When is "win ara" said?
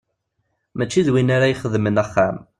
1.13-1.51